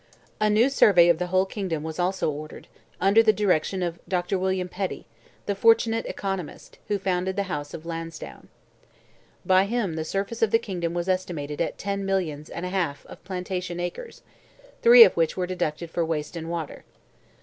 A 0.39 0.49
new 0.49 0.67
survey 0.67 1.09
of 1.09 1.19
the 1.19 1.27
whole 1.27 1.45
kingdom 1.45 1.83
was 1.83 1.99
also 1.99 2.27
ordered, 2.31 2.65
under 2.99 3.21
the 3.21 3.31
direction 3.31 3.83
of 3.83 3.99
Dr. 4.07 4.39
William 4.39 4.67
Petty, 4.67 5.05
the 5.45 5.53
fortunate 5.53 6.07
economist, 6.07 6.79
who 6.87 6.97
founded 6.97 7.35
the 7.35 7.43
house 7.43 7.75
of 7.75 7.85
Lansdowne. 7.85 8.47
By 9.45 9.65
him 9.65 9.93
the 9.93 10.03
surface 10.03 10.41
of 10.41 10.49
the 10.49 10.57
kingdom 10.57 10.95
was 10.95 11.07
estimated 11.07 11.61
at 11.61 11.77
ten 11.77 12.03
millions 12.03 12.49
and 12.49 12.65
a 12.65 12.69
half 12.69 13.05
plantation 13.23 13.79
acres, 13.79 14.23
three 14.81 15.03
of 15.03 15.15
which 15.15 15.37
were 15.37 15.45
deducted 15.45 15.91
for 15.91 16.03
waste 16.03 16.35
and 16.35 16.49
water. 16.49 16.83